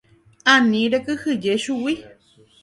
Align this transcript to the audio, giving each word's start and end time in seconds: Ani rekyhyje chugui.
Ani 0.53 0.81
rekyhyje 0.91 1.53
chugui. 1.63 1.93